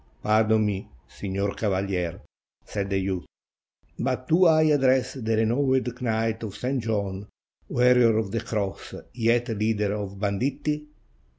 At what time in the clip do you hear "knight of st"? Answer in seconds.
6.01-6.81